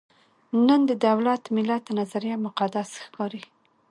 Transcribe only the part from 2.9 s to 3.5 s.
ښکاري.